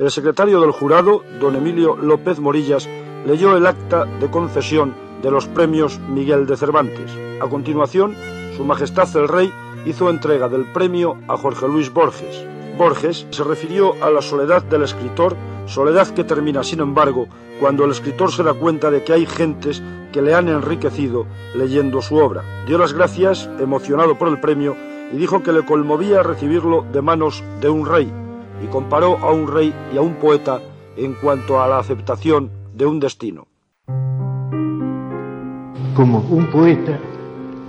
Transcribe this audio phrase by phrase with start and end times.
[0.00, 2.88] El secretario del jurado, don Emilio López Morillas,
[3.26, 7.12] leyó el acta de concesión de los premios Miguel de Cervantes.
[7.42, 8.16] A continuación,
[8.56, 9.52] Su Majestad el Rey
[9.84, 12.46] hizo entrega del premio a Jorge Luis Borges.
[12.78, 15.36] Borges se refirió a la soledad del escritor,
[15.66, 17.26] soledad que termina, sin embargo,
[17.60, 19.82] cuando el escritor se da cuenta de que hay gentes
[20.14, 22.42] que le han enriquecido leyendo su obra.
[22.66, 24.74] Dio las gracias, emocionado por el premio,
[25.12, 28.10] y dijo que le conmovía recibirlo de manos de un rey,
[28.62, 30.60] y comparó a un rey y a un poeta
[30.96, 33.46] en cuanto a la aceptación de un destino.
[35.94, 36.98] Como un poeta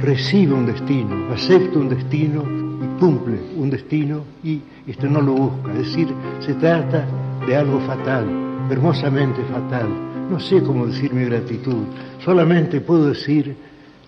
[0.00, 5.72] recibe un destino, acepta un destino y cumple un destino y esto no lo busca.
[5.72, 6.08] Es decir,
[6.40, 7.06] se trata
[7.46, 8.26] de algo fatal,
[8.70, 9.88] hermosamente fatal.
[10.30, 11.84] No sé cómo decir mi gratitud,
[12.24, 13.56] solamente puedo decir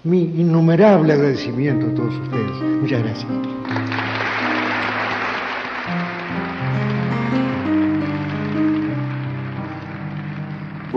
[0.04, 2.80] mi innumerable agradecimiento a todos ustedes.
[2.80, 3.95] Muchas gracias.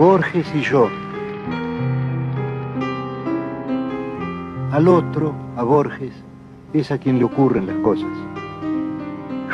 [0.00, 0.88] Borges y yo.
[4.72, 6.14] Al otro, a Borges,
[6.72, 8.08] es a quien le ocurren las cosas.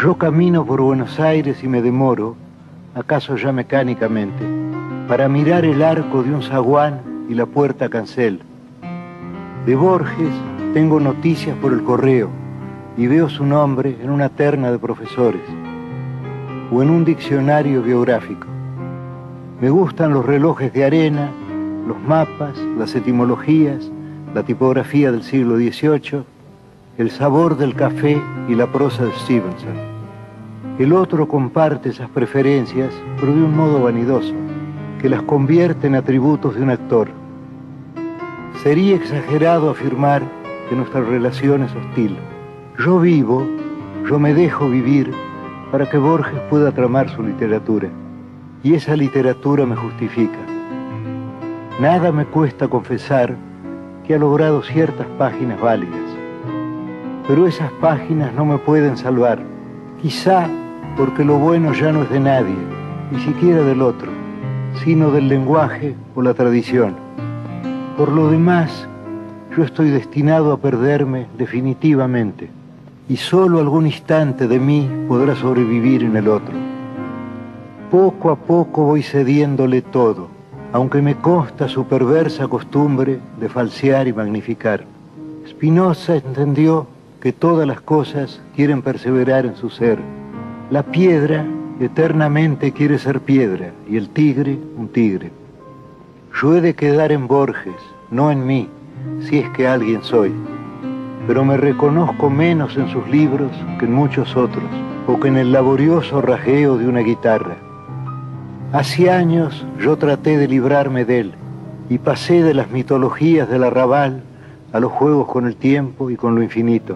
[0.01, 2.37] Yo camino por Buenos Aires y me demoro,
[2.95, 4.45] acaso ya mecánicamente,
[5.09, 8.41] para mirar el arco de un zaguán y la puerta cancel.
[9.67, 10.33] De Borges
[10.75, 12.31] tengo noticias por el correo
[12.97, 15.43] y veo su nombre en una terna de profesores
[16.71, 18.47] o en un diccionario biográfico.
[19.59, 21.31] Me gustan los relojes de arena,
[21.89, 23.91] los mapas, las etimologías,
[24.35, 26.25] la tipografía del siglo XVIII,
[26.99, 29.75] el sabor del café y la prosa de Stevenson.
[30.79, 34.35] El otro comparte esas preferencias, pero de un modo vanidoso,
[35.01, 37.09] que las convierte en atributos de un actor.
[38.63, 40.23] Sería exagerado afirmar
[40.69, 42.15] que nuestra relación es hostil.
[42.85, 43.43] Yo vivo,
[44.07, 45.15] yo me dejo vivir
[45.73, 47.89] para que Borges pueda tramar su literatura
[48.67, 50.41] y esa literatura me justifica.
[51.81, 53.37] Nada me cuesta confesar
[54.05, 56.01] que ha logrado ciertas páginas válidas,
[57.29, 59.39] pero esas páginas no me pueden salvar,
[60.03, 60.49] quizá
[60.97, 62.57] porque lo bueno ya no es de nadie,
[63.13, 64.11] ni siquiera del otro,
[64.83, 66.97] sino del lenguaje o la tradición.
[67.97, 68.89] Por lo demás,
[69.57, 72.51] yo estoy destinado a perderme definitivamente,
[73.09, 76.76] y solo algún instante de mí podrá sobrevivir en el otro.
[77.91, 80.27] Poco a poco voy cediéndole todo,
[80.73, 84.85] aunque me consta su perversa costumbre de falsear y magnificar.
[85.49, 86.89] Spinoza entendió
[87.21, 90.01] que todas las cosas quieren perseverar en su ser.
[90.71, 91.47] La piedra
[91.79, 95.31] eternamente quiere ser piedra y el tigre un tigre.
[96.43, 97.81] Yo he de quedar en Borges,
[98.11, 98.69] no en mí,
[99.21, 100.33] si es que alguien soy,
[101.29, 104.65] pero me reconozco menos en sus libros que en muchos otros,
[105.07, 107.57] o que en el laborioso rajeo de una guitarra.
[108.77, 111.33] Hace años yo traté de librarme de él
[111.89, 114.21] y pasé de las mitologías del arrabal
[114.71, 116.95] a los juegos con el tiempo y con lo infinito.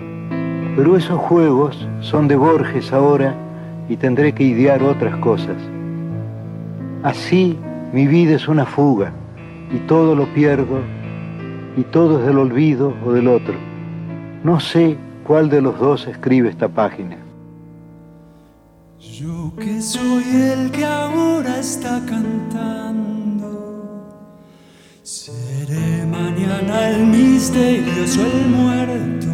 [0.77, 3.35] Pero esos juegos son de Borges ahora
[3.89, 5.57] y tendré que idear otras cosas.
[7.03, 7.59] Así
[7.95, 9.13] mi vida es una fuga
[9.75, 10.81] y todo lo pierdo
[11.79, 13.55] y todo es del olvido o del otro.
[14.45, 17.17] No sé cuál de los dos escribe esta página.
[19.01, 23.49] Yo que soy el que ahora está cantando,
[25.03, 29.33] seré mañana el misterioso, el muerto,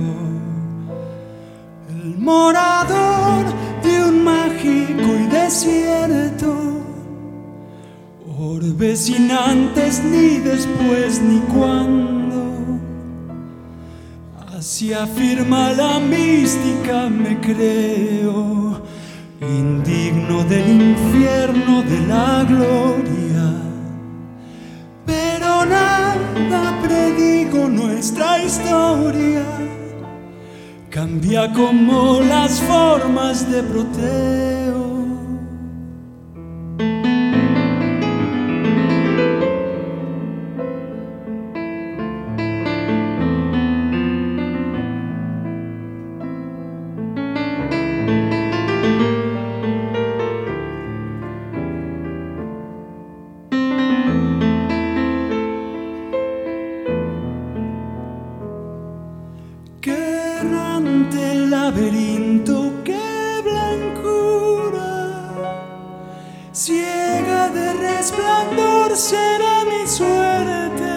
[1.91, 3.47] el morador
[3.83, 6.81] de un mágico y desierto,
[8.39, 12.53] orbe sin antes ni después ni cuando.
[14.57, 18.66] Así afirma la mística, me creo
[19.49, 23.53] indigno del infierno de la gloria.
[25.05, 29.45] Pero nada predigo nuestra historia,
[30.91, 34.86] cambia como las formas de Proteo.
[60.41, 64.95] errante laberinto que blancura
[66.53, 70.95] ciega de resplandor será mi suerte.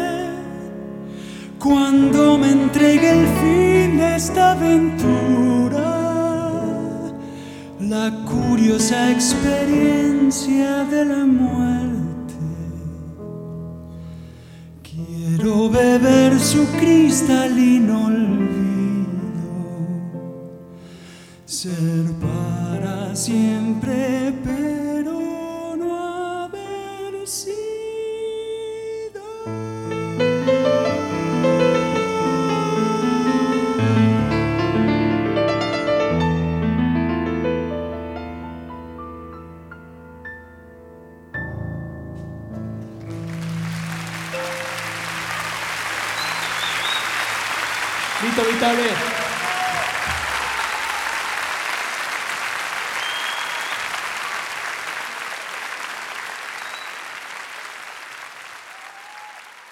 [1.59, 5.89] Cuando me entregue el fin de esta aventura
[7.79, 12.35] la curiosa experiencia de la muerte.
[14.83, 18.78] Quiero beber su cristalino olvido
[21.49, 27.55] ser para siempre, pero no haber sido.
[48.21, 49.18] Listo, Vitale.